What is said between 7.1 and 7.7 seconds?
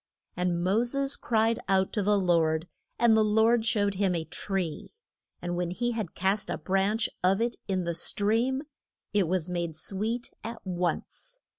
of it